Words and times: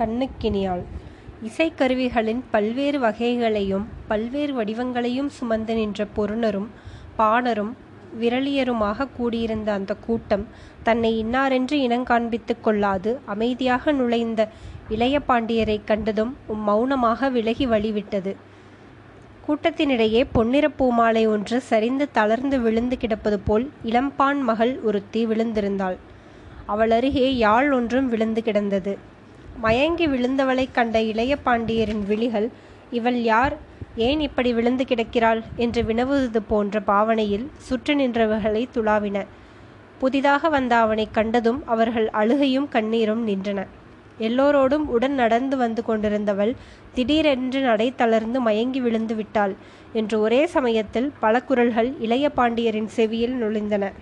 கண்ணுக்கினியாள் 0.00 0.82
இசைக்கருவிகளின் 1.44 2.40
பல்வேறு 2.50 2.98
வகைகளையும் 2.98 3.86
பல்வேறு 4.08 4.54
வடிவங்களையும் 4.54 5.26
சுமந்து 5.26 5.74
நின்ற 5.74 6.06
பொருணரும் 6.16 6.66
பாணரும் 7.18 7.72
விரலியருமாக 8.20 9.08
கூடியிருந்த 9.16 9.72
அந்தக் 9.72 10.04
கூட்டம் 10.06 10.46
தன்னை 10.82 11.24
இன்னாரென்று 11.24 11.72
இனங்காண்பித்து 11.72 12.60
கொள்ளாது 12.60 13.18
அமைதியாக 13.24 13.92
நுழைந்த 13.92 14.48
இளைய 14.88 15.20
பாண்டியரைக் 15.28 15.84
கண்டதும் 15.84 16.36
மௌனமாக 16.48 17.28
விலகி 17.28 17.66
வழிவிட்டது. 17.66 18.36
கூட்டத்தினிடையே 19.48 20.24
பொன்னிறப்பூ 20.34 20.72
பூமாலை 20.76 21.26
ஒன்று 21.26 21.60
சரிந்து 21.60 22.10
தளர்ந்து 22.10 22.60
விழுந்து 22.60 22.96
கிடப்பது 22.96 23.38
போல் 23.38 23.70
இளம்பான் 23.84 24.40
மகள் 24.40 24.80
ஒருத்தி 24.80 25.26
விழுந்திருந்தாள். 25.26 25.96
அவளருகே 26.68 27.28
யாழ் 27.36 27.72
ஒன்றும் 27.72 28.08
விழுந்து 28.08 28.42
கிடந்தது. 28.42 28.98
மயங்கி 29.62 30.06
விழுந்தவளைக் 30.06 30.72
கண்ட 30.72 31.02
இளைய 31.02 31.36
பாண்டியரின் 31.46 32.06
விழிகள் 32.06 32.50
இவள் 32.90 33.22
யார் 33.22 33.56
ஏன் 33.96 34.20
இப்படி 34.20 34.52
விழுந்து 34.52 34.84
கிடக்கிறாள் 34.84 35.42
என்று 35.56 35.82
வினவுவது 35.82 36.42
போன்ற 36.48 36.80
பாவனையில் 36.80 37.50
சுற்று 37.56 37.94
நின்றவர்களை 37.94 38.66
துழாவின. 38.74 39.26
புதிதாக 39.98 40.48
வந்த 40.48 40.76
அவனைக் 40.76 41.14
கண்டதும் 41.14 41.66
அவர்கள் 41.66 42.10
அழுகையும் 42.10 42.68
கண்ணீரும் 42.72 43.28
நின்றன. 43.28 43.66
எல்லோரோடும் 44.20 44.86
உடன் 44.86 45.14
நடந்து 45.14 45.56
வந்து 45.56 45.82
கொண்டிருந்தவள் 45.88 46.54
திடீரென்று 46.94 47.60
நடை 47.60 47.92
தளர்ந்து 47.96 48.40
மயங்கி 48.40 48.80
விழுந்து 48.80 49.14
விட்டாள் 49.14 49.54
என்று 49.92 50.20
ஒரே 50.20 50.46
சமயத்தில் 50.46 51.12
பல 51.20 51.42
குரல்கள் 51.42 51.92
இளைய 52.00 52.30
பாண்டியரின் 52.36 52.86
செவியில் 52.86 53.34
நுழைந்தன. 53.34 53.92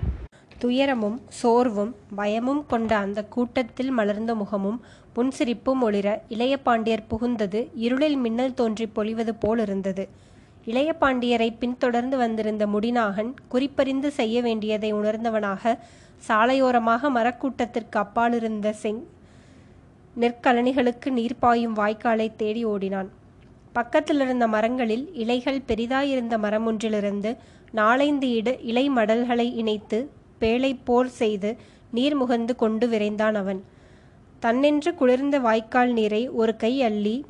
துயரமும் 0.58 1.20
சோர்வும் 1.28 1.96
பயமும் 2.16 2.66
கொண்ட 2.66 2.96
அந்த 2.96 3.24
கூட்டத்தில் 3.24 3.90
மலர்ந்த 3.90 4.34
முகமும் 4.34 4.80
புன்சிரிப்பும் 5.16 5.82
ஒளிர 5.82 6.20
இளைய 6.28 6.58
பாண்டியர் 6.58 7.04
புகுந்தது 7.10 7.68
இருளில் 7.74 8.16
மின்னல் 8.16 8.54
தோன்றிப் 8.54 8.94
பொழிவது 8.94 9.34
போலிருந்தது. 9.34 10.08
இளைய 10.64 10.96
பாண்டியரைப் 11.00 11.56
பின்தொடர்ந்து 11.58 12.16
வந்திருந்த 12.16 12.66
முடிநாகன் 12.66 13.34
குறிப்பறிந்து 13.48 14.10
செய்ய 14.10 14.42
வேண்டியதை 14.42 14.94
உணர்ந்தவனாக 14.94 15.78
சாலையோரமாக 16.28 17.10
மரக்கூட்டத்திற்கு 17.10 17.98
அப்பாலிருந்த 17.98 18.70
செங் 18.70 19.06
நெற்கழனிகளுக்கு 20.20 21.10
நீர் 21.10 21.38
பாயும் 21.38 21.76
வாய்க்காலைத் 21.76 22.36
தேடி 22.36 22.64
ஓடினான். 22.64 23.10
பக்கத்திலிருந்த 23.72 24.48
மரங்களில் 24.48 25.14
இலைகள் 25.14 25.62
பெரிதாயிருந்த 25.68 26.38
மரமொன்றிலிருந்து 26.38 27.36
நாலைந்து 27.70 28.30
இட 28.30 28.56
இலை 28.56 28.90
மடல்களை 28.90 29.54
இணைத்து 29.54 30.10
பேழைபோல் 30.40 31.10
செய்து 31.20 31.56
நீர் 31.90 32.16
முகந்து 32.22 32.56
கொண்டு 32.56 32.88
விரைந்தான் 32.88 33.34
அவன். 33.34 33.64
தன்னென்று 34.42 34.94
குளிர்ந்த 34.94 35.38
வாய்க்கால் 35.38 35.92
நீரை 35.92 36.28
ஒரு 36.28 36.56
கை 36.56 36.82
அள்ளி 36.82 37.24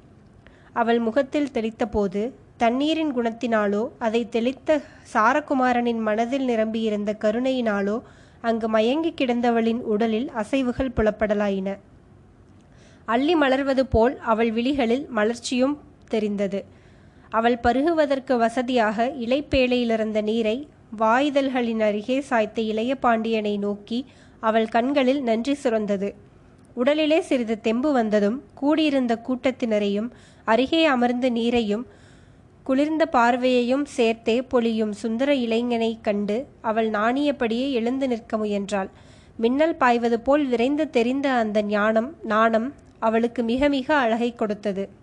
அவள் 0.72 0.98
முகத்தில் 0.98 1.52
தெளித்தபோது 1.54 2.32
தண்ணீரின் 2.56 3.16
குணத்தினாலோ 3.16 3.88
அதை 3.98 4.28
தெளித்த 4.28 4.80
சாரகுமாரனின் 5.14 6.00
மனதில் 6.00 6.44
நிரம்பியிருந்த 6.44 7.16
கருணையினாலோ 7.20 8.00
அங்கு 8.40 8.68
மயங்கிக் 8.68 9.18
கிடந்தவளின் 9.18 9.80
உடலில் 9.92 10.30
அசைவுகள் 10.36 10.94
புலப்படலாயின. 10.96 11.76
அள்ளி 13.04 13.36
மலர்வது 13.36 13.80
போல் 13.80 14.18
அவள் 14.18 14.50
விழிகளில் 14.52 15.06
மலர்ச்சியும் 15.16 15.76
தெரிந்தது. 16.08 16.64
அவள் 17.30 17.58
பருகுவதற்கு 17.62 18.36
வசதியாக 18.36 19.12
இலைப்பேழையிலிருந்த 19.20 20.22
நீரை 20.22 20.68
வாய்தல்களின் 20.97 21.81
அருகே 21.81 22.20
சாய்த்த 22.20 22.61
இளைய 22.61 22.97
பாண்டியனை 22.97 23.58
நோக்கி 23.58 24.06
அவள் 24.41 24.69
கண்களில் 24.69 25.22
நன்றி 25.22 25.56
சுரந்தது. 25.62 26.14
உடலிலே 26.77 27.19
சிறிது 27.19 27.61
தெம்பு 27.61 27.92
வந்ததும் 27.92 28.42
கூடியிருந்த 28.54 29.22
கூட்டத்தினரையும் 29.28 30.10
அருகே 30.44 30.84
அமர்ந்து 30.84 31.31
நீரையும் 31.31 31.84
குளிர்ந்த 32.62 33.09
பார்வையையும் 33.12 33.84
சேர்த்தே 33.84 34.43
பொழியும் 34.43 34.93
சுந்தர 34.93 35.34
இளைஞனைக் 35.34 36.00
கண்டு 36.00 36.47
அவள் 36.60 36.91
நாணியபடியே 36.91 37.71
எழுந்து 37.71 38.09
நிற்க 38.09 38.37
முயன்றாள். 38.37 38.91
மின்னல் 39.37 39.77
பாய்வது 39.77 40.21
போல் 40.21 40.47
விரைந்து 40.47 40.91
தெரிந்த 40.91 41.31
அந்த 41.31 41.62
ஞானம் 41.62 42.15
நாணம் 42.22 42.75
அவளுக்கு 42.98 43.43
மிக 43.43 43.69
மிக 43.69 43.97
அழகை 43.97 44.34
கொடுத்தது. 44.34 44.97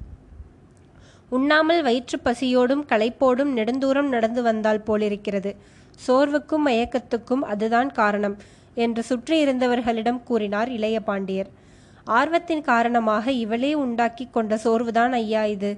உண்ணாமல் 1.35 1.81
வயிற்றுப் 1.81 2.25
பசியோடும் 2.25 2.83
களைப்போடும் 2.87 3.51
நெடுந்தூரம் 3.55 4.07
நடந்து 4.07 4.41
வந்தால் 4.41 4.81
போலிருக்கிறது. 4.81 5.55
சோர்வுக்கும் 6.07 6.67
மயக்கத்துக்கும் 6.67 7.43
அதுதான் 7.45 7.91
காரணம் 7.91 8.37
என்று 8.75 9.03
சுற்றியிருந்தவர்களிடம் 9.09 10.23
கூறினார் 10.23 10.69
இளைய 10.69 10.99
பாண்டியர். 10.99 11.49
ஆர்வத்தின் 12.03 12.61
காரணமாக 12.61 13.31
இவளே 13.31 13.73
உண்டாக்கி 13.73 14.27
கொண்ட 14.31 14.59
சோர்வுதான் 14.63 15.11
ஐயா 15.11 15.45
இது. 15.45 15.71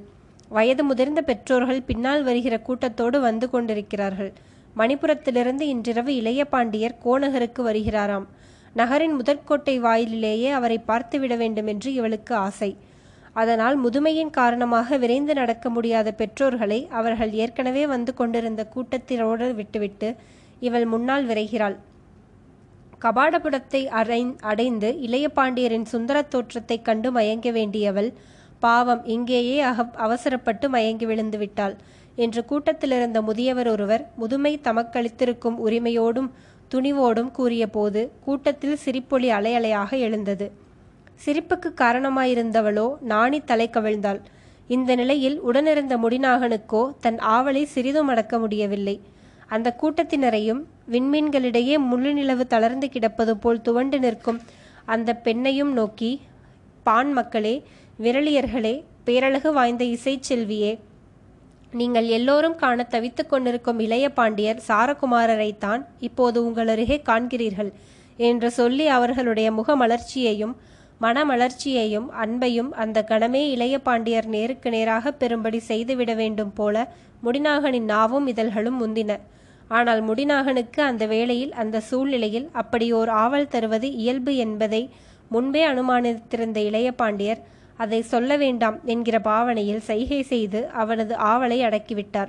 வயது 0.49 0.83
முதிர்ந்த 0.83 1.21
பெற்றோர்கள் 1.21 1.81
பின்னால் 1.81 2.23
வருகிற 2.23 2.59
கூட்டத்தோடு 2.59 3.19
வந்து 3.19 3.49
கொண்டிருக்கிறார்கள். 3.49 4.33
மணிப்புரத்திலிருந்து 4.77 5.61
இன்றிரவு 5.61 6.15
இளைய 6.15 6.45
பாண்டியர் 6.45 6.97
கோநகருக்கு 7.05 7.59
வருகிறாராம். 7.59 8.25
நகரின் 8.73 9.15
முதற்கோட்டை 9.21 9.79
வாயிலிலேயே 9.79 10.49
அவரை 10.49 10.79
பார்த்துவிட 10.87 11.37
வேண்டுமென்று 11.37 11.93
இவளுக்கு 11.93 12.35
ஆசை. 12.35 12.86
அதனால் 13.37 13.75
முதுமையின் 13.83 14.29
காரணமாக 14.29 14.97
விரைந்து 14.97 15.33
நடக்க 15.33 15.69
முடியாத 15.69 16.11
பெற்றோர்களை 16.11 16.87
அவர்கள் 16.89 17.31
ஏற்கனவே 17.33 17.87
வந்து 17.87 18.13
கொண்டிருந்த 18.13 18.67
கூட்டத்திலோடு 18.75 19.55
விட்டுவிட்டு 19.55 20.15
இவள் 20.59 20.85
முன்னால் 20.85 21.27
விரைகிறாள். 21.27 21.75
கபாடபுரத்தை 23.01 23.81
அடைந்து 24.41 25.01
இளைய 25.01 25.29
பாண்டியரின் 25.35 25.85
சுந்தரத் 25.85 26.31
தோற்றத்தைக் 26.31 26.85
கண்டு 26.85 27.11
மயங்க 27.11 27.51
வேண்டியவள் 27.51 28.13
பாவம் 28.59 29.05
இங்கேயே 29.05 29.59
அவசரப்பட்டு 29.95 30.69
மயங்கி 30.69 31.05
விழுந்து 31.05 31.37
விட்டாள் 31.37 31.75
என்று 32.15 32.45
கூட்டத்திலிருந்த 32.45 33.21
முதியவர் 33.21 33.67
ஒருவர் 33.67 34.03
முதுமை 34.15 34.59
தமக்களித்திருக்கும் 34.63 35.57
உரிமையோடும் 35.65 36.29
துணிவோடும் 36.71 37.31
கூறியபோது 37.31 38.11
கூட்டத்தில் 38.23 38.77
சிரிப்பொலி 38.85 39.29
அலையலையாக 39.31 39.91
எழுந்தது. 39.99 40.47
சிரிப்புக்கு 41.25 41.69
காரணமாயிருந்தவளோ 41.75 42.87
நாணி 43.01 43.39
தலை 43.43 43.69
கவிழ்ந்தாள். 43.73 44.19
இந்த 44.67 44.95
நிலையில் 44.95 45.37
உடனிருந்த 45.39 45.97
முடிநாகனுக்கோ 45.97 46.81
தன் 46.99 47.19
ஆவலை 47.19 47.63
சிறிதும் 47.63 48.07
அடக்க 48.07 48.39
முடியவில்லை. 48.39 48.95
அந்த 49.47 49.75
கூட்டத்தினரையும் 49.81 50.61
விண்மீன்களிடையே 50.91 51.75
முழுநிலவு 51.91 52.43
தளர்ந்து 52.47 52.89
கிடப்பது 52.89 53.37
போல் 53.37 53.61
துவண்டு 53.61 53.99
நிற்கும் 53.99 54.39
அந்த 54.85 55.19
பெண்ணையும் 55.23 55.71
நோக்கி 55.71 56.11
பான் 56.83 57.13
மக்களே 57.13 57.55
விரலியர்களே 57.99 58.75
பேரழகு 59.03 59.53
வாய்ந்த 59.53 59.83
இசைச்செல்வியே 59.85 60.71
நீங்கள் 61.71 62.07
எல்லோரும் 62.07 62.55
காணத் 62.55 62.89
தவித்து 62.89 63.23
கொண்டிருக்கும் 63.27 63.79
இளைய 63.79 64.09
பாண்டியர் 64.09 64.59
சாரகுமாரரைத்தான் 64.67 65.81
இப்போது 65.99 66.37
உங்களருகே 66.49 66.97
காண்கிறீர்கள் 67.09 67.71
என்று 68.17 68.49
சொல்லி 68.51 68.87
அவர்களுடைய 68.87 69.51
முக 69.51 69.75
மலர்ச்சியையும் 69.75 70.55
மனமலர்ச்சியையும் 71.01 72.05
அன்பையும் 72.23 72.69
அந்த 72.69 73.05
கணமே 73.07 73.49
இளைய 73.49 73.79
பாண்டியர் 73.79 74.25
நேருக்கு 74.25 74.69
நேராகப் 74.69 75.15
பெறும்படி 75.19 75.57
செய்துவிட 75.57 76.13
வேண்டும் 76.13 76.53
போல 76.53 76.93
முடிநாகனின் 77.23 77.85
நாவும் 77.85 78.27
இதழ்களும் 78.27 78.87
முந்தின. 78.87 79.19
ஆனால் 79.67 80.03
முடிநாகனுக்கு 80.03 80.79
அந்த 80.79 81.05
வேளையில் 81.05 81.53
அந்த 81.53 81.79
சூழ்நிலையில் 81.79 82.49
அப்படியோர் 82.53 83.09
ஆவல் 83.09 83.47
தருவது 83.47 83.91
இயல்பு 83.91 84.35
என்பதை 84.35 84.89
முன்பே 85.29 85.67
அனுமானித்திருந்த 85.67 86.57
இளைய 86.57 86.91
பாண்டியர் 86.91 87.41
அதை 87.77 88.01
சொல்ல 88.01 88.37
வேண்டாம் 88.37 88.79
என்கிற 88.85 89.19
பாவனையில் 89.19 89.79
சைகை 89.79 90.21
செய்து 90.21 90.67
அவனது 90.67 91.15
ஆவலை 91.15 91.61
அடக்கிவிட்டார். 91.61 92.27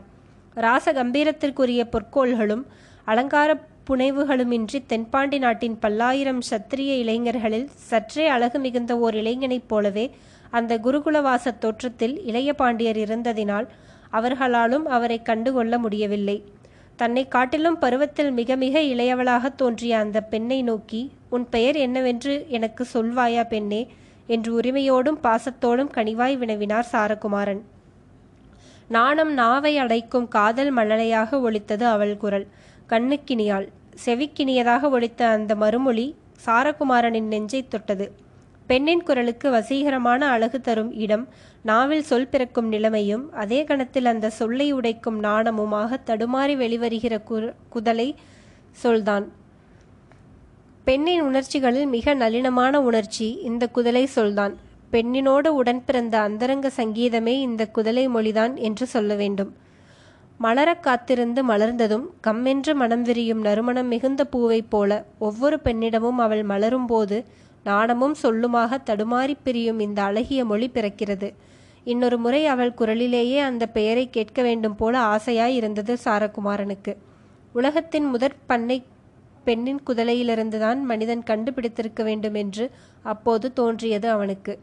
ராச 0.55 0.93
கம்பீரத்திற்குரிய 0.93 1.87
பொற்கோள்களும் 1.91 2.63
அலங்கார 3.05 3.61
புனைவுகளுமின்றி 3.89 4.87
தென்பாண்டி 4.87 5.39
நாட்டின் 5.39 5.79
பல்லாயிரம் 5.79 6.41
சத்திரிய 6.51 6.99
இளைஞர்களில் 6.99 7.69
சற்றே 7.75 8.29
அழகு 8.29 8.59
மிகுந்த 8.59 8.99
ஓர் 8.99 9.15
இளைஞனைப் 9.15 9.69
போலவே 9.69 10.11
அந்த 10.51 10.79
குருகுலவாசத் 10.79 11.59
தோற்றத்தில் 11.59 12.25
இளைய 12.25 12.55
பாண்டியர் 12.55 12.97
இருந்ததினால் 12.97 13.67
அவர்களாலும் 14.11 14.87
அவரைக் 14.87 15.25
கண்டுகொள்ள 15.25 15.79
முடியவில்லை. 15.79 16.45
தன்னைக் 16.97 17.31
காட்டிலும் 17.31 17.79
பருவத்தில் 17.79 18.31
மிக 18.31 18.57
மிக 18.57 18.81
இளையவளாகத் 18.81 19.55
தோன்றிய 19.55 19.99
அந்தப் 19.99 20.31
பெண்ணை 20.31 20.63
நோக்கி 20.63 21.13
உன் 21.31 21.49
பெயர் 21.49 21.77
என்னவென்று 21.77 22.47
எனக்கு 22.49 22.87
சொல்வாயா 22.95 23.47
பெண்ணே 23.47 23.89
என்று 24.27 24.61
உரிமையோடும் 24.61 25.19
பாசத்தோடும் 25.23 25.91
கனிவாய் 25.91 26.37
வினவினார் 26.37 26.85
சாரகுமாரன். 26.93 27.61
நாணம் 28.89 29.33
நாவை 29.33 29.79
அடைக்கும் 29.79 30.29
காதல் 30.29 30.77
மழலையாக 30.77 31.37
ஒழித்தது 31.37 31.83
அவள் 31.83 32.17
குரல். 32.17 32.47
கண்ணுக்கினியால் 32.89 33.67
செவிக்கினியதாக 34.05 34.91
ஒழித்த 34.91 35.21
அந்த 35.27 35.53
மறுமொழி 35.55 36.07
சாரகுமாரனின் 36.47 37.29
நெஞ்சை 37.33 37.61
தொட்டது. 37.69 38.07
பெண்ணின் 38.67 39.03
குரலுக்கு 39.03 39.49
வசீகரமான 39.51 40.21
அழகு 40.35 40.59
தரும் 40.61 40.93
இடம் 41.05 41.25
நாவில் 41.63 42.07
சொல் 42.11 42.31
பிறக்கும் 42.33 42.69
நிலைமையும் 42.69 43.25
அதே 43.33 43.61
கணத்தில் 43.65 44.05
அந்த 44.05 44.31
சொல்லை 44.31 44.69
உடைக்கும் 44.75 45.19
நாணமுமாக 45.23 45.99
தடுமாறி 46.07 46.55
வெளிவருகிற 46.63 47.15
குதலை 47.75 48.09
சொல்தான். 48.85 49.27
பெண்ணின் 50.85 51.23
உணர்ச்சிகளில் 51.23 51.87
மிக 51.87 52.15
நளினமான 52.15 52.77
உணர்ச்சி 52.89 53.29
இந்த 53.51 53.69
குதலை 53.75 54.05
சொல்தான். 54.19 54.55
பெண்ணினோடு 54.93 55.49
உடன் 55.61 55.83
பிறந்த 55.85 56.15
அந்தரங்க 56.19 56.71
சங்கீதமே 56.77 57.35
இந்த 57.47 57.63
குதலை 57.75 58.05
மொழிதான் 58.09 58.55
என்று 58.69 58.87
சொல்ல 58.87 59.15
வேண்டும் 59.15 59.51
மலரக் 60.43 60.83
காத்திருந்து 60.83 61.47
மலர்ந்ததும் 61.47 62.05
கம்மென்று 62.27 62.75
மனம் 62.75 63.03
விரியும் 63.03 63.41
நறுமணம் 63.41 63.87
மிகுந்த 63.87 64.25
பூவைப் 64.25 64.71
போல 64.71 65.05
ஒவ்வொரு 65.19 65.61
பெண்ணிடமும் 65.65 66.17
அவள் 66.17 66.43
மலரும்போது 66.47 67.25
நாணமும் 67.65 68.15
சொல்லுமாக 68.23 68.83
தடுமாறிப் 68.83 69.45
பிரியும் 69.45 69.81
இந்த 69.81 70.03
அழகிய 70.03 70.45
மொழி 70.45 70.71
பிறக்கிறது. 70.75 71.33
இன்னொரு 71.85 72.19
முறை 72.19 72.47
அவள் 72.47 72.75
குரலிலேயே 72.75 73.39
அந்த 73.39 73.67
பெயரை 73.67 74.11
கேட்க 74.11 74.43
வேண்டும் 74.43 74.75
போல 74.75 74.99
ஆசையாய் 74.99 75.55
இருந்தது 75.55 75.97
சாரகுமாரனுக்கு. 76.05 76.97
உலகத்தின் 77.53 78.05
முதற் 78.05 78.47
பண்ணை 78.47 78.85
பெண்ணின் 79.45 79.81
குதலையிலிருந்துதான் 79.87 80.83
மனிதன் 80.83 81.23
கண்டுபிடித்திருக்க 81.27 82.03
வேண்டும் 82.03 82.35
என்று 82.35 82.71
அப்போது 83.03 83.53
தோன்றியது 83.53 84.11
அவனுக்கு. 84.11 84.59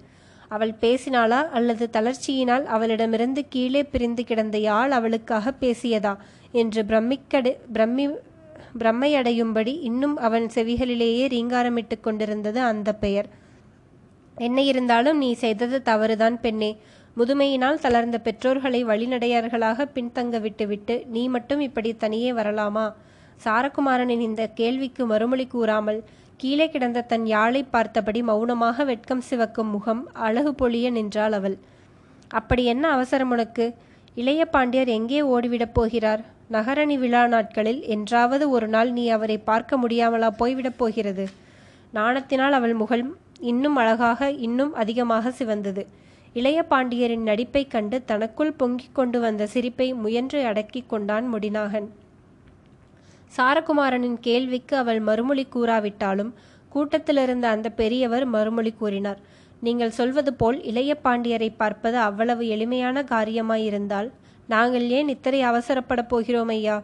அவள் 0.48 0.74
பேசினாளா 0.82 1.50
அல்லது 1.50 1.90
தளர்ச்சியினால் 1.94 2.64
அவளிடமிருந்து 2.64 3.46
கீழே 3.50 3.84
பிரிந்து 3.84 4.24
கிடந்த 4.24 4.58
யாழ் 4.58 4.92
அவளுக்காக 4.92 5.54
பேசியதா? 5.60 6.16
என்று 6.52 6.84
பிரம்மிக்கடை 6.84 7.58
பிரம்மி 7.72 8.10
பிரம்மையடையும்படி 8.80 9.80
இன்னும் 9.82 10.18
அவன் 10.18 10.50
செவிகளிலேயே 10.54 11.26
ரீங்காரமிட்டு 11.28 12.00
கொண்டிருந்தது 12.02 12.60
அந்த 12.60 12.94
பெயர். 12.96 13.30
என்ன 14.36 14.62
இருந்தாலும் 14.62 15.18
நீ 15.18 15.34
செய்தது 15.34 15.82
தவறுதான் 15.82 16.40
பெண்ணே. 16.40 16.78
முதுமையினால் 17.18 17.80
தளர்ந்த 17.80 18.20
பெற்றோர்களை 18.20 18.86
வழிநடையர்களாக 18.86 19.88
பின்தங்க 19.96 20.42
விட்டுவிட்டு 20.42 21.04
நீ 21.06 21.28
மட்டும் 21.28 21.60
இப்படி 21.60 21.96
தனியே 21.96 22.32
வரலாமா? 22.32 22.94
சாரகுமாரனின் 23.44 24.20
இந்த 24.20 24.48
கேள்விக்கு 24.48 25.06
மறுமொழி 25.06 25.48
கூறாமல் 25.48 26.04
கீழே 26.38 26.70
கிடந்த 26.70 27.02
தன் 27.02 27.26
யாழை 27.26 27.64
பார்த்தபடி 27.64 28.22
மௌனமாக 28.22 28.84
வெட்கம் 28.84 29.22
சிவக்கும் 29.30 29.70
முகம் 29.70 30.10
அழகு 30.14 30.52
பொழிய 30.52 30.92
நின்றாள் 30.92 31.32
அவள். 31.32 31.58
அப்படி 32.28 32.66
என்ன 32.66 32.92
அவசரம் 32.92 33.32
உனக்கு? 33.32 33.74
இளைய 34.16 34.46
பாண்டியர் 34.46 34.88
எங்கே 34.88 35.22
ஓடிவிடப் 35.22 35.74
போகிறார்? 35.74 36.22
நகரணி 36.52 36.98
விழா 36.98 37.28
நாட்களில் 37.28 37.84
என்றாவது 37.84 38.50
ஒரு 38.50 38.68
நாள் 38.68 38.92
நீ 38.92 39.10
அவரை 39.10 39.38
பார்க்க 39.38 39.78
முடியாமலா 39.78 40.30
போய்விடப் 40.40 40.78
போகிறது 40.78 41.28
நாணத்தினால் 41.94 42.52
அவள் 42.52 42.74
முகம் 42.74 43.18
இன்னும் 43.40 43.76
அழகாக 43.76 44.32
இன்னும் 44.32 44.74
அதிகமாக 44.74 45.30
சிவந்தது. 45.30 45.86
இளைய 46.34 46.66
பாண்டியரின் 46.70 47.24
நடிப்பைக் 47.24 47.72
கண்டு 47.72 48.06
தனக்குள் 48.06 48.54
பொங்கிக் 48.54 48.96
கொண்டு 48.96 49.20
வந்த 49.20 49.48
சிரிப்பை 49.48 49.94
முயன்று 49.94 50.46
அடக்கிக் 50.46 50.90
கொண்டான் 50.90 51.34
முடிநாகன். 51.34 51.88
சாரகுமாரனின் 53.38 54.18
கேள்விக்கு 54.20 54.78
அவள் 54.78 55.00
மறுமொழி 55.00 55.48
கூறாவிட்டாலும் 55.56 56.32
கூட்டத்திலிருந்த 56.74 57.46
அந்த 57.48 57.70
பெரியவர் 57.70 58.26
மறுமொழி 58.26 58.72
கூறினார். 58.72 59.20
நீங்கள் 59.60 59.98
சொல்வது 60.00 60.34
போல் 60.34 60.64
இளைய 60.64 60.98
பாண்டியரை 61.04 61.50
பார்ப்பது 61.58 61.98
அவ்வளவு 61.98 62.48
எளிமையான 62.48 63.04
காரியமாயிருந்தால் 63.12 64.10
நாங்கள் 64.48 64.86
ஏன் 64.90 65.08
இத்தனை 65.08 65.40
அவசரப்படப் 65.46 66.10
போகிறோம் 66.10 66.48
ஐயா? 66.48 66.84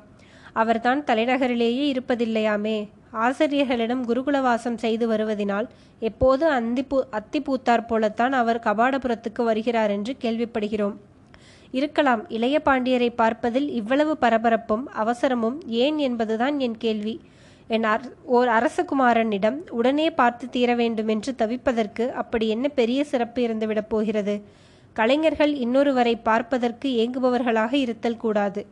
அவர்தான் 0.53 1.03
தலைநகரிலேயே 1.03 1.85
இருப்பதில்லையாமே. 1.93 2.77
ஆசிரியர்களிடம் 3.11 4.03
குருகுலவாசம் 4.07 4.75
செய்து 4.75 5.05
வருவதினால் 5.11 5.67
எப்போது 5.99 6.43
அந்திப்பூ 6.51 6.99
அத்தி 7.09 7.41
பூத்தார் 7.41 7.87
போலத்தான் 7.87 8.33
அவர் 8.33 8.63
கபாடபுரத்துக்கு 8.65 9.43
வருகிறார் 9.43 9.89
என்று 9.89 10.15
கேள்விப்படுகிறோம். 10.21 10.95
இருக்கலாம். 11.71 12.29
இளைய 12.29 12.61
பாண்டியரை 12.65 13.09
பார்ப்பதில் 13.15 13.69
இவ்வளவு 13.69 14.17
பரபரப்பும் 14.21 14.85
அவசரமும் 14.95 15.57
ஏன் 15.67 15.97
என்பதுதான் 15.97 16.59
என் 16.59 16.77
கேள்வி. 16.77 17.21
என் 17.67 17.83
அர் 17.83 18.05
ஓர் 18.25 18.47
அரசகுமாரனிடம் 18.47 19.69
உடனே 19.69 20.11
பார்த்து 20.11 20.49
தீர 20.49 20.75
வேண்டும் 20.75 21.07
என்று 21.07 21.35
தவிப்பதற்கு 21.37 22.11
அப்படி 22.11 22.47
என்ன 22.47 22.67
பெரிய 22.67 23.03
சிறப்பு 23.03 23.47
இருந்துவிடப் 23.47 23.89
போகிறது? 23.89 24.35
கலைஞர்கள் 24.93 25.53
இன்னொருவரை 25.55 26.15
பார்ப்பதற்கு 26.23 26.89
ஏங்குபவர்களாக 26.89 27.73
இருத்தல் 27.73 28.17
கூடாது. 28.17 28.65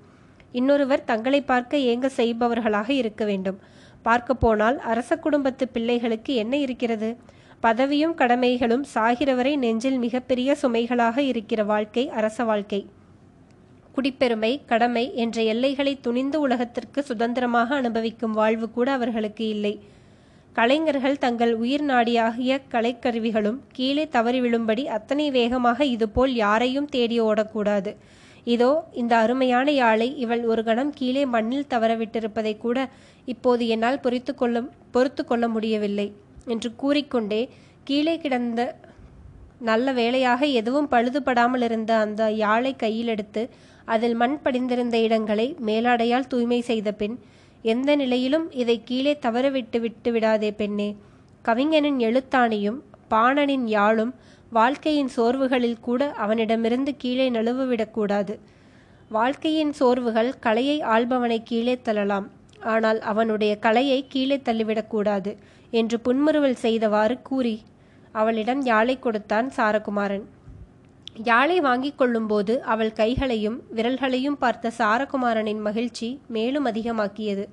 இன்னொருவர் 0.52 1.04
தங்களை 1.04 1.42
பார்க்க 1.42 1.78
ஏங்க 1.78 2.10
செய்பவர்களாக 2.18 2.90
இருக்க 2.90 3.26
வேண்டும். 3.26 3.60
பார்க்க 4.02 4.34
போனால் 4.34 4.80
அரச 4.80 5.16
குடும்பத்து 5.16 5.68
பிள்ளைகளுக்கு 5.68 6.36
என்ன 6.36 6.58
இருக்கிறது? 6.58 7.18
பதவியும் 7.64 8.14
கடமைகளும் 8.20 8.84
சாகிறவரை 8.94 9.52
நெஞ்சில் 9.58 9.98
மிகப்பெரிய 10.04 10.50
சுமைகளாக 10.62 11.18
இருக்கிற 11.32 11.62
வாழ்க்கை 11.64 12.04
அரச 12.10 12.44
வாழ்க்கை. 12.44 12.80
குடிப்பெருமை 13.96 14.52
கடமை 14.66 15.04
என்ற 15.24 15.38
எல்லைகளை 15.54 15.94
துணிந்து 16.02 16.38
உலகத்திற்கு 16.40 17.00
சுதந்திரமாக 17.04 17.76
அனுபவிக்கும் 17.76 18.32
வாழ்வு 18.32 18.68
கூட 18.72 18.88
அவர்களுக்கு 18.92 19.46
இல்லை. 19.48 19.74
கலைஞர்கள் 20.56 21.18
தங்கள் 21.18 21.52
உயிர் 21.54 21.86
நாடியாகிய 21.90 22.54
கலைக்கருவிகளும் 22.74 23.60
கீழே 23.74 24.06
தவறி 24.08 24.40
விழும்படி 24.42 24.86
அத்தனை 24.98 25.28
வேகமாக 25.32 25.86
இதுபோல் 25.96 26.34
யாரையும் 26.36 26.90
தேடி 26.96 27.20
ஓடக்கூடாது. 27.22 27.94
இதோ 28.46 28.72
இந்த 28.94 29.14
அருமையான 29.24 29.68
யாழை 29.72 30.10
இவள் 30.24 30.44
ஒரு 30.52 30.62
கணம் 30.64 30.94
கீழே 30.94 31.26
மண்ணில் 31.36 31.70
தவறவிட்டிருப்பதை 31.70 32.56
கூட 32.58 32.88
இப்போது 33.26 33.64
என்னால் 33.68 34.02
பொறித்து 34.06 34.34
கொள்ள 34.36 34.64
பொறுத்து 34.92 35.24
கொள்ள 35.26 35.48
முடியவில்லை. 35.48 36.10
என்று 36.46 36.76
கூறிக்கொண்டே 36.76 37.50
கீழே 37.84 38.18
கிடந்த 38.18 38.76
நல்ல 39.60 39.92
வேளையாக 39.94 40.46
எதுவும் 40.46 40.90
பழுதுபடாமல் 40.92 41.62
இருந்த 41.62 41.98
அந்த 41.98 42.32
யாழை 42.32 42.76
கையில் 42.76 43.08
எடுத்து 43.08 43.50
அதில் 43.86 44.16
மண் 44.16 44.42
படிந்திருந்த 44.42 44.98
இடங்களை 45.00 45.56
மேலாடையால் 45.66 46.28
தூய்மை 46.28 46.62
செய்த 46.62 46.92
பின் 46.92 47.20
எந்த 47.62 47.96
நிலையிலும் 47.96 48.52
இதை 48.52 48.84
கீழே 48.84 49.18
தவறவிட்டு 49.22 49.80
விட்டு 49.80 50.12
விடாதே 50.12 50.52
பெண்ணே. 50.52 50.96
கவிஞனின் 51.42 51.98
எழுத்தாணியும் 51.98 52.80
பாணனின் 53.10 53.66
யாழும் 53.66 54.14
வாழ்க்கையின் 54.50 55.08
சோர்வுகளில் 55.08 55.80
கூட 55.80 56.12
அவனிடமிருந்து 56.12 56.96
கீழே 56.98 57.30
நழுவவிடக்கூடாது 57.30 58.40
வாழ்க்கையின் 59.10 59.74
சோர்வுகள் 59.74 60.40
கலையை 60.40 60.82
ஆள்பவனை 60.82 61.44
கீழே 61.44 61.80
தள்ளலாம். 61.84 62.30
ஆனால் 62.60 63.00
அவனுடைய 63.02 63.58
கலையை 63.58 64.08
கீழே 64.08 64.38
தள்ளிவிடக்கூடாது 64.38 65.36
என்று 65.70 66.00
புன்முறுவல் 66.00 66.62
செய்தவாறு 66.66 67.22
கூறி 67.22 67.62
அவளிடம் 68.12 68.62
யாழை 68.62 69.00
கொடுத்தான் 69.00 69.52
சாரகுமாரன். 69.58 70.26
யாழை 71.24 71.60
வாங்கிக் 71.60 71.98
கொள்ளும்போது 71.98 72.62
அவள் 72.62 72.94
கைகளையும் 72.94 73.64
விரல்களையும் 73.76 74.38
பார்த்த 74.38 74.72
சாரகுமாரனின் 74.78 75.62
மகிழ்ச்சி 75.62 76.20
மேலும் 76.28 76.66
அதிகமாக்கியது. 76.66 77.48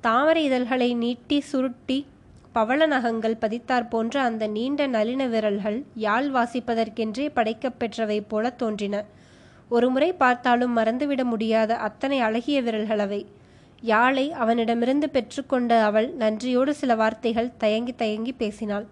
தாமரை 0.00 0.44
இதழ்களை 0.44 0.94
நீட்டி 0.94 1.40
சுருட்டி 1.40 2.06
பவள 2.52 2.86
நகங்கள் 2.86 3.40
பதித்தார் 3.40 3.88
போன்ற 3.88 4.22
அந்த 4.22 4.46
நீண்ட 4.46 4.86
நளின 4.86 5.28
விரல்கள் 5.28 5.84
யாழ் 5.94 6.28
வாசிப்பதற்கென்றே 6.34 7.26
படைக்கப்பெற்றவை 7.34 8.24
போல 8.28 8.50
தோன்றின. 8.50 9.04
ஒருமுறை 9.68 10.12
பார்த்தாலும் 10.12 10.76
மறந்துவிட 10.76 11.24
முடியாத 11.24 11.76
அத்தனை 11.76 12.20
அழகிய 12.20 12.62
விரல்கள் 12.62 12.98
அவை. 12.98 13.26
யாழை 13.82 14.32
அவனிடமிருந்து 14.32 15.10
பெற்றுக்கொண்ட 15.12 15.82
அவள் 15.82 16.10
நன்றியோடு 16.10 16.74
சில 16.74 16.94
வார்த்தைகள் 16.94 17.56
தயங்கி 17.58 17.94
தயங்கி 17.94 18.32
பேசினாள். 18.32 18.86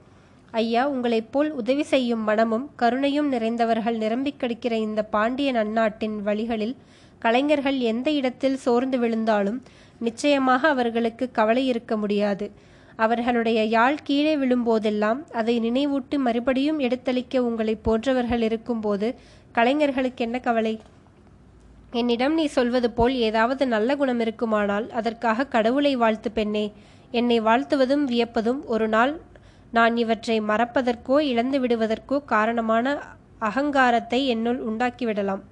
ஐயா 0.50 0.88
உங்களைப் 0.88 1.32
போல் 1.32 1.50
உதவி 1.50 1.82
செய்யும் 1.82 2.22
மனமும் 2.22 2.70
கருணையும் 2.78 3.32
நிறைந்தவர்கள் 3.32 3.96
நிரம்பிக் 3.96 4.40
கிடக்கிற 4.40 4.76
இந்த 4.76 5.02
பாண்டிய 5.02 5.52
நன்னாட்டின் 5.52 6.22
வழிகளில் 6.22 6.76
கலைஞர்கள் 7.18 7.78
எந்த 7.78 8.10
இடத்தில் 8.10 8.56
சோர்ந்து 8.56 8.98
விழுந்தாலும் 8.98 9.62
நிச்சயமாக 9.98 10.68
அவர்களுக்கு 10.68 11.30
கவலை 11.30 11.66
இருக்க 11.66 11.96
முடியாது. 11.96 12.50
அவர்களுடைய 12.96 13.64
யாழ் 13.64 13.98
கீழே 14.02 14.36
விழும்போதெல்லாம் 14.36 15.32
அதை 15.32 15.60
நினைவூட்டி 15.60 16.18
மறுபடியும் 16.18 16.80
எடுத்தளிக்க 16.80 17.38
உங்களைப் 17.38 17.84
போன்றவர்கள் 17.84 18.42
இருக்கும்போது 18.42 19.14
கலைஞர்களுக்கு 19.52 20.24
என்ன 20.24 20.38
கவலை? 20.38 20.80
என்னிடம் 21.92 22.34
நீ 22.34 22.44
சொல்வது 22.46 22.90
போல் 22.90 23.14
ஏதாவது 23.14 23.66
நல்ல 23.66 23.96
குணம் 23.96 24.20
இருக்குமானால் 24.20 24.90
அதற்காக 24.90 25.46
கடவுளை 25.46 25.96
வாழ்த்து 25.96 26.30
பெண்ணே. 26.30 26.72
என்னை 27.10 27.40
வாழ்த்துவதும் 27.40 28.04
வியப்பதும் 28.04 28.60
ஒரு 28.64 28.88
நாள் 28.88 29.20
நான் 29.70 29.96
இவற்றை 29.96 30.40
மறப்பதற்கோ 30.40 31.16
இழந்து 31.20 31.58
விடுவதற்கோ 31.60 32.24
காரணமான 32.24 32.96
அகங்காரத்தை 33.38 34.26
என்னுள் 34.26 34.60
உண்டாக்கிவிடலாம். 34.66 35.42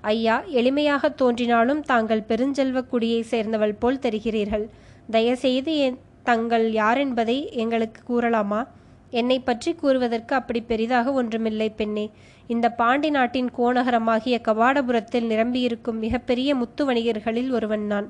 ஐயா 0.00 0.42
எளிமையாக 0.42 1.14
தோன்றினாலும் 1.14 1.82
தாங்கள் 1.82 2.26
பெருஞ்செல்வ 2.28 2.80
குடியை 2.92 3.20
சேர்ந்தவள் 3.22 3.78
போல் 3.78 3.98
தெரிகிறீர்கள். 3.98 4.66
தயவுசெய்து 5.10 5.76
என் 5.76 5.98
தங்கள் 6.22 6.72
யாரென்பதை 6.72 7.52
எங்களுக்கு 7.52 8.00
கூறலாமா? 8.10 8.66
என்னை 9.10 9.40
பற்றி 9.40 9.74
கூறுவதற்கு 9.74 10.34
அப்படி 10.34 10.60
பெரிதாக 10.60 11.12
ஒன்றுமில்லை 11.12 11.70
பெண்ணே. 11.70 12.10
இந்த 12.52 12.66
பாண்டி 12.70 13.10
நாட்டின் 13.10 13.50
கோநகரமாகிய 13.58 14.36
கபாடபுரத்தில் 14.48 15.26
நிரம்பியிருக்கும் 15.26 15.98
மிகப்பெரிய 15.98 16.54
முத்து 16.54 16.82
வணிகர்களில் 16.88 17.50
ஒருவன் 17.50 17.84
நான். 17.86 18.08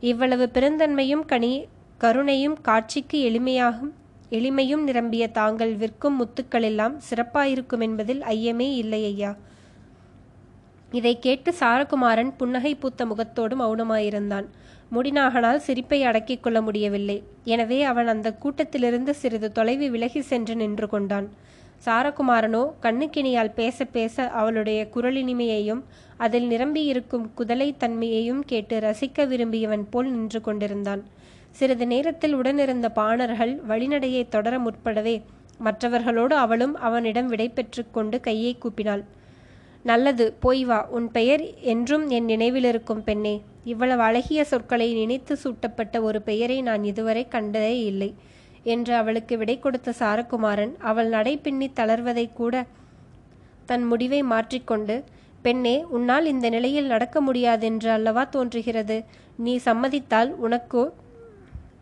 இவ்வளவு 0.00 0.50
பெருந்தன்மையும் 0.54 1.24
கனி 1.26 1.52
கருணையும் 2.00 2.56
காட்சிக்கு 2.62 3.18
எளிமையாகும் 3.30 3.92
எளிமையும் 4.30 4.82
நிரம்பிய 4.82 5.24
தாங்கள் 5.28 5.74
விற்கும் 5.74 6.16
முத்துக்களெல்லாம் 6.20 6.96
சிறப்பாயிருக்கும் 7.08 7.80
என்பதில் 7.80 8.22
ஐயமே 8.34 8.68
இல்லை 8.74 9.04
ஐயா. 9.04 9.36
இதை 10.92 11.18
கேட்டு 11.18 11.50
சாரகுமாரன் 11.60 12.32
புன்னகை 12.36 12.74
பூத்த 12.74 13.06
முகத்தோடு 13.06 13.56
மௌனமாயிருந்தான் 13.56 14.46
முடிநாகனால் 14.94 15.64
சிரிப்பை 15.66 16.04
அடக்கிக் 16.04 16.42
கொள்ள 16.42 16.58
முடியவில்லை. 16.60 17.22
எனவே 17.44 17.82
அவன் 17.82 18.06
அந்த 18.06 18.28
கூட்டத்திலிருந்து 18.42 19.10
சிறிது 19.10 19.50
தொலைவு 19.52 19.88
விலகி 19.90 20.20
சென்று 20.20 20.56
நின்று 20.56 20.88
கொண்டான். 20.88 21.28
சாரகுமாரனோ 21.84 22.62
கண்ணுக்கினியால் 22.82 23.52
பேச 23.54 23.84
பேச 23.84 24.28
அவளுடைய 24.28 24.88
குரலினிமையையும் 24.94 25.82
அதில் 26.16 26.46
நிரம்பியிருக்கும் 26.46 27.30
குதலை 27.36 27.76
தன்மையையும் 27.76 28.42
கேட்டு 28.44 28.78
ரசிக்க 28.78 29.26
விரும்பியவன் 29.26 29.84
போல் 29.90 30.10
நின்று 30.10 30.40
கொண்டிருந்தான். 30.40 31.02
சிறிது 31.50 31.86
நேரத்தில் 31.86 32.34
உடனிருந்த 32.34 32.88
பாணர்கள் 32.90 33.60
வழிநடையை 33.68 34.28
தொடர 34.28 34.58
முற்படவே 34.58 35.22
மற்றவர்களோடு 35.58 36.34
அவளும் 36.36 36.74
அவனிடம் 36.76 37.26
விடை 37.26 37.52
கொண்டு 37.90 38.20
கையை 38.20 38.56
கூப்பினாள். 38.62 39.04
நல்லது 39.82 40.32
போய் 40.32 40.64
வா 40.64 40.86
உன் 40.90 41.10
பெயர் 41.10 41.42
என்றும் 41.60 42.08
என் 42.08 42.24
நினைவில் 42.24 42.64
இருக்கும் 42.64 43.04
பெண்ணே. 43.04 43.42
இவ்வளவு 43.64 44.02
அழகிய 44.02 44.44
சொற்களை 44.44 44.92
நினைத்து 44.92 45.36
சூட்டப்பட்ட 45.36 46.00
ஒரு 46.00 46.22
பெயரை 46.22 46.62
நான் 46.62 46.84
இதுவரை 46.84 47.28
கண்டதே 47.28 47.84
இல்லை. 47.84 48.14
என்று 48.64 48.94
அவளுக்கு 48.94 49.38
விடை 49.38 49.58
கொடுத்த 49.58 49.94
சாரகுமாரன் 50.00 50.74
அவள் 50.78 51.08
நடை 51.08 51.34
பின்னி 51.38 51.68
தளர்வதை 51.80 52.32
கூட 52.32 52.64
தன் 53.66 53.84
முடிவை 53.84 54.22
மாற்றிக்கொண்டு 54.22 54.96
பெண்ணே 55.42 55.84
உன்னால் 55.96 56.26
இந்த 56.26 56.48
நிலையில் 56.48 56.86
நடக்க 56.86 57.20
முடியாதென்று 57.20 57.90
அல்லவா 57.90 58.28
தோன்றுகிறது? 58.28 59.04
நீ 59.36 59.56
சம்மதித்தால் 59.56 60.30
உனக்கோ 60.46 60.84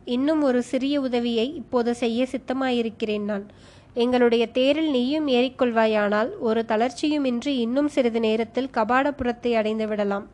இன்னும் 0.04 0.42
ஒரு 0.42 0.62
சிறிய 0.62 1.00
உதவியை 1.00 1.54
இப்போது 1.54 1.94
செய்ய 1.94 2.26
சித்தமாயிருக்கிறேன் 2.32 3.24
நான். 3.24 3.46
எங்களுடைய 3.94 4.44
தேரில் 4.46 4.90
நீயும் 4.90 5.26
ஏறிக்கொள்வாயானால் 5.26 6.30
ஒரு 6.38 6.64
தளர்ச்சியுமின்றி 6.68 7.52
இன்னும் 7.64 7.88
சிறிது 7.88 8.20
நேரத்தில் 8.20 8.70
கபாடபுரத்தை 8.74 9.52
அடைந்து 9.52 9.86
விடலாம் 9.86 10.26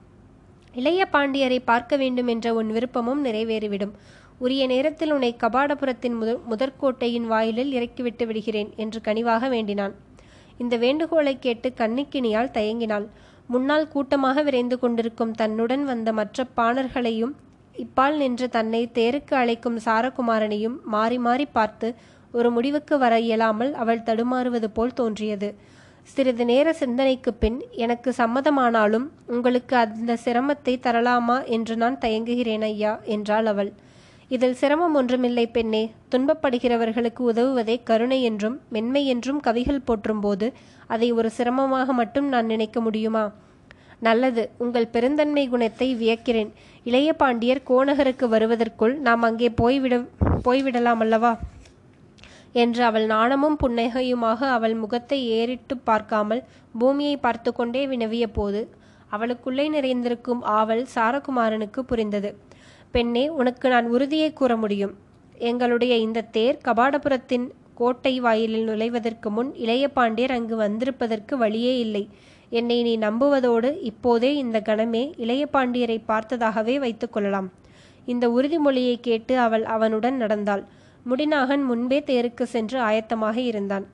இளைய 0.75 1.06
பாண்டியரை 1.12 1.58
பார்க்க 1.64 1.96
வேண்டும் 1.96 2.26
என்ற 2.26 2.54
உன் 2.54 2.70
விருப்பமும் 2.70 3.25
நிறைவேறிவிடும். 3.25 3.94
உரிய 4.41 4.67
நேரத்தில் 4.67 5.12
உன்னை 5.12 5.37
கபாடபுரத்தின் 5.43 6.17
முதற் 6.21 6.41
முதற்கோட்டையின் 6.51 7.27
வாயிலில் 7.27 7.73
இறக்கிவிட்டு 7.73 8.27
விடுகிறேன் 8.27 8.71
என்று 8.77 9.01
கனிவாக 9.01 9.49
வேண்டினான். 9.49 9.95
இந்த 10.59 10.77
வேண்டுகோளை 10.77 11.39
கேட்டு 11.39 11.73
கண்ணிக்கினியால் 11.77 12.55
தயங்கினாள். 12.55 13.07
முன்னால் 13.49 13.89
கூட்டமாக 13.89 14.43
விரைந்து 14.43 14.79
கொண்டிருக்கும் 14.79 15.33
தன்னுடன் 15.33 15.85
வந்த 15.85 16.12
மற்ற 16.12 16.45
பாணர்களையும் 16.57 17.35
இப்பால் 17.77 18.17
நின்று 18.17 18.49
தன்னை 18.49 18.91
தேருக்கு 18.95 19.35
அழைக்கும் 19.35 19.79
சாரகுமாரனையும் 19.85 20.77
மாறி 20.85 21.19
மாறி 21.19 21.47
பார்த்து 21.47 21.95
ஒரு 22.35 22.51
முடிவுக்கு 22.51 22.99
வர 22.99 23.15
இயலாமல் 23.21 23.73
அவள் 23.73 24.03
தடுமாறுவது 24.03 24.65
போல் 24.65 24.93
தோன்றியது. 24.93 25.55
சிறிது 26.03 26.45
நேர 26.45 26.73
சிந்தனைக்கு 26.73 27.35
பின் 27.35 27.59
எனக்கு 27.71 28.11
சம்மதமானாலும் 28.17 29.07
உங்களுக்கு 29.27 29.77
அந்த 29.77 30.17
சிரமத்தை 30.25 30.75
தரலாமா? 30.87 31.45
என்று 31.47 31.77
நான் 31.77 31.99
தயங்குகிறேன் 31.99 32.61
ஐயா 32.61 33.01
என்றாள் 33.05 33.47
அவள். 33.47 33.73
இதில் 34.35 34.59
சிரமம் 34.61 34.95
ஒன்றுமில்லை 34.99 35.45
பெண்ணே. 35.57 35.81
துன்பப்படுகிறவர்களுக்கு 36.12 37.23
உதவுவதே 37.31 37.77
கருணை 37.89 38.19
என்றும் 38.29 38.57
மென்மை 38.75 39.03
என்றும் 39.12 39.41
கவிகள் 39.47 39.87
போற்றும் 39.89 40.23
போது 40.25 40.47
அதை 40.95 41.09
ஒரு 41.19 41.29
சிரமமாக 41.39 41.93
மட்டும் 42.01 42.29
நான் 42.35 42.51
நினைக்க 42.53 42.81
முடியுமா? 42.81 43.25
நல்லது 44.07 44.43
உங்கள் 44.65 44.93
பெருந்தன்மை 44.95 45.45
குணத்தை 45.49 45.89
வியக்கிறேன். 46.01 46.51
இளைய 46.87 47.11
பாண்டியர் 47.21 47.67
கோநகருக்கு 47.71 48.29
வருவதற்குள் 48.35 48.95
நாம் 49.07 49.27
அங்கே 49.29 49.51
போய்விட 49.61 49.97
போய்விடலாம் 50.47 51.03
அல்லவா 51.05 51.33
என்று 52.62 52.83
அவள் 52.89 53.07
நாணமும் 53.12 53.59
புன்னகையுமாக 53.62 54.41
அவள் 54.57 54.75
முகத்தை 54.81 55.19
ஏறிட்டு 55.37 55.75
பார்க்காமல் 55.91 56.43
பூமியை 56.81 57.17
பார்த்து 57.27 57.51
கொண்டே 57.53 57.83
வினவிய 57.93 58.27
போது 58.39 58.62
அவளுக்குள்ளே 59.15 59.67
நிறைந்திருக்கும் 59.77 60.43
ஆவல் 60.59 60.85
சாரகுமாரனுக்கு 60.95 61.81
புரிந்தது. 61.91 62.31
பெண்ணே 62.92 63.28
உனக்கு 63.40 63.66
நான் 63.68 63.88
உறுதியை 63.88 64.32
கூற 64.32 64.52
முடியும். 64.56 64.94
எங்களுடைய 65.50 65.94
இந்த 65.96 66.28
தேர் 66.37 66.58
கபாடபுரத்தின் 66.64 67.46
கோட்டை 67.75 68.20
வாயிலில் 68.20 68.68
நுழைவதற்கு 68.68 69.30
முன் 69.30 69.50
இளைய 69.54 69.84
பாண்டியர் 69.88 70.30
அங்கு 70.30 70.56
வந்திருப்பதற்கு 70.56 71.37
வழியே 71.37 71.78
இல்லை. 71.78 72.04
என்னை 72.50 72.82
நீ 72.82 72.99
நம்புவதோடு 72.99 73.70
இப்போதே 73.80 74.30
இந்த 74.37 74.61
கணமே 74.61 75.02
இளைய 75.16 75.49
பாண்டியரை 75.52 75.99
பார்த்ததாகவே 76.08 76.76
வைத்துக்கொள்ளலாம் 76.84 77.49
இந்த 78.04 78.25
உறுதிமொழியை 78.28 78.96
கேட்டு 79.00 79.34
அவள் 79.38 79.64
அவனுடன் 79.64 80.16
நடந்தாள். 80.16 80.62
முடிநாகன் 81.11 81.64
முன்பே 81.64 81.99
தேருக்கு 82.00 82.42
சென்று 82.42 82.78
ஆயத்தமாக 82.80 83.37
இருந்தான். 83.50 83.87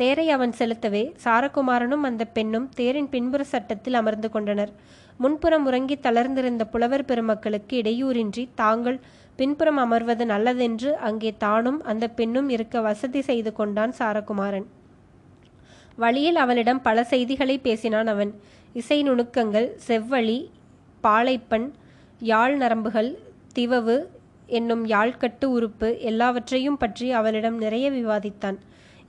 தேரை 0.00 0.26
அவன் 0.30 0.54
செலுத்தவே 0.58 1.02
சாரகுமாரனும் 1.24 2.04
அந்த 2.08 2.24
பெண்ணும் 2.36 2.68
தேரின் 2.76 3.08
பின்புற 3.08 3.42
சட்டத்தில் 3.44 3.94
அமர்ந்து 3.94 4.28
கொண்டனர். 4.30 4.72
முன்புறம் 5.18 5.66
உறங்கி 5.66 5.96
தளர்ந்திருந்த 5.96 6.64
புலவர் 6.64 7.04
பெருமக்களுக்கு 7.04 7.74
இடையூறின்றி 7.82 8.44
தாங்கள் 8.54 8.98
பின்புறம் 9.36 9.78
அமர்வது 9.78 10.24
நல்லதென்று 10.24 10.90
அங்கே 11.08 11.30
தானும் 11.38 11.78
அந்த 11.82 12.04
பெண்ணும் 12.08 12.48
இருக்க 12.48 12.80
வசதி 12.80 13.20
செய்து 13.20 13.52
கொண்டான் 13.52 13.92
சாரகுமாரன். 13.98 14.66
வழியில் 15.96 16.36
அவளிடம் 16.36 16.82
பல 16.82 17.04
செய்திகளை 17.04 17.58
பேசினான் 17.58 18.06
அவன். 18.06 18.32
இசை 18.72 18.98
நுணுக்கங்கள் 19.02 19.68
செவ்வழி 19.86 20.38
பாலைப்பண் 21.04 21.68
யாழ் 22.32 22.56
நரம்புகள் 22.56 23.10
திவவு 23.54 23.96
என்னும் 24.58 24.84
யாழ்கட்டு 24.86 25.44
உறுப்பு 25.56 25.88
எல்லாவற்றையும் 26.00 26.76
பற்றி 26.76 27.06
அவளிடம் 27.12 27.58
நிறைய 27.58 27.86
விவாதித்தான். 27.90 28.58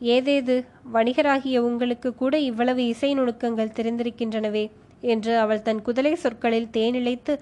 ஏதேது? 0.04 0.56
வணிகராகிய 0.92 1.58
உங்களுக்கு 1.60 2.16
கூட 2.16 2.34
இவ்வளவு 2.40 2.82
இசை 2.86 3.10
நுணுக்கங்கள் 3.16 3.76
தெரிந்திருக்கின்றனவே 3.76 4.64
என்று 5.02 5.34
அவள் 5.38 5.62
தன் 5.62 5.82
குதலை 5.86 6.14
சொற்களில் 6.14 6.72
தேனிழைத்து 6.74 7.34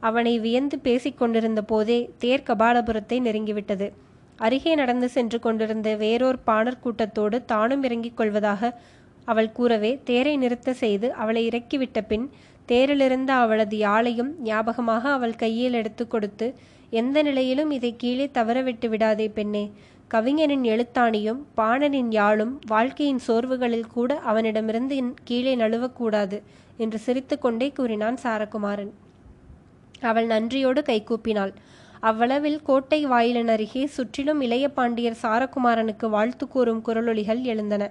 அவனை 0.00 0.38
வியந்து 0.38 0.76
பேசிக் 0.78 1.18
கொண்டிருந்த 1.18 1.62
போதே 1.62 1.98
தேர் 2.18 2.46
கபாலபுரத்தை 2.46 3.18
நெருங்கிவிட்டது. 3.20 3.86
அருகே 4.38 4.72
நடந்து 4.74 5.08
சென்று 5.08 5.38
கொண்டிருந்த 5.40 5.96
வேறோர் 5.96 6.40
பாணர் 6.44 6.82
கூட்டத்தோடு 6.82 7.44
தானும் 7.44 7.82
இறங்கிக் 7.82 8.16
கொள்வதாக 8.16 8.62
அவள் 9.24 9.52
கூறவே 9.52 9.90
தேரை 10.04 10.36
நிறுத்த 10.36 10.72
செய்து 10.72 11.08
அவளை 11.12 11.42
இறக்கிவிட்ட 11.50 12.00
பின் 12.06 12.26
தேரிலிருந்த 12.68 13.30
அவளது 13.44 13.76
யாழையும் 13.78 14.30
ஞாபகமாக 14.42 15.04
அவள் 15.10 15.34
கையில் 15.34 15.72
எடுத்து 15.72 16.06
கொடுத்து 16.06 16.46
எந்த 16.90 17.22
நிலையிலும் 17.22 17.70
இதை 17.70 17.94
கீழே 17.96 18.30
தவறவிட்டு 18.34 18.88
விடாதே 18.88 19.28
பெண்ணே. 19.28 19.72
கவிஞனின் 20.08 20.62
எழுத்தாணியும் 20.62 21.40
பாணனின் 21.56 22.10
யாழும் 22.10 22.60
வாழ்க்கையின் 22.66 23.18
சோர்வுகளில் 23.18 23.86
கூட 23.86 24.18
அவனிடமிருந்து 24.18 25.02
கீழே 25.24 25.56
நழுவக்கூடாது 25.56 26.42
என்று 26.76 26.98
சிரித்துக்கொண்டே 26.98 27.72
கூறினான் 27.72 28.18
சாரகுமாரன். 28.22 28.92
அவள் 30.00 30.26
நன்றியோடு 30.26 30.80
கைகூப்பினாள் 30.80 31.52
அவ்வளவில் 32.02 32.58
கோட்டை 32.62 33.06
வாயிலின் 33.06 33.48
அருகே 33.48 33.86
சுற்றிலும் 33.86 34.40
இளைய 34.40 34.68
பாண்டியர் 34.68 35.16
சாரகுமாரனுக்கு 35.22 36.08
வாழ்த்து 36.08 36.48
கூறும் 36.48 36.82
குரலொலிகள் 36.86 37.42
எழுந்தன. 37.42 37.90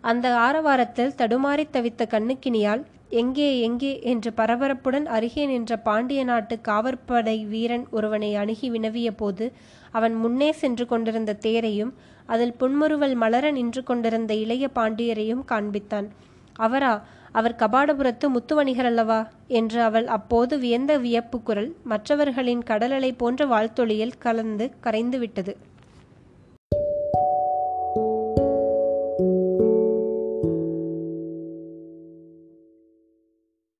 அந்த 0.00 0.36
ஆரவாரத்தில் 0.36 1.16
தடுமாறி 1.16 1.64
தவித்த 1.72 2.06
கண்ணுக்கினியால் 2.10 2.82
எங்கே 3.10 3.60
எங்கே 3.60 4.00
என்று 4.00 4.30
பரபரப்புடன் 4.36 5.06
அருகே 5.06 5.46
நின்ற 5.46 5.76
பாண்டிய 5.76 6.24
நாட்டு 6.24 6.58
காவற்படை 6.62 7.46
வீரன் 7.48 7.86
ஒருவனை 7.90 8.34
அணுகி 8.34 8.70
வினவிய 8.70 9.10
போது 9.10 9.52
அவன் 9.90 10.14
முன்னே 10.14 10.52
சென்று 10.52 10.86
கொண்டிருந்த 10.86 11.32
தேரையும் 11.32 11.92
அதில் 12.26 12.52
புன்முறுவல் 12.52 13.14
மலர 13.14 13.50
நின்று 13.50 13.82
கொண்டிருந்த 13.82 14.34
இளைய 14.34 14.70
பாண்டியரையும் 14.74 15.44
காண்பித்தான். 15.48 16.08
அவரா? 16.52 17.04
அவர் 17.32 17.54
கபாடபுரத்து 17.58 18.26
முத்துவணிகர் 18.28 18.84
அல்லவா 18.84 19.28
என்று 19.46 19.82
அவள் 19.82 20.06
அப்போது 20.06 20.58
வியந்த 20.58 20.98
வியப்பு 20.98 21.42
குரல் 21.42 21.76
மற்றவர்களின் 21.84 22.62
கடலலை 22.62 23.14
போன்ற 23.16 23.46
வாழ்த்தொழியில் 23.46 24.18
கலந்து 24.18 24.70
கரைந்து 24.80 25.18
விட்டது. 25.18 25.56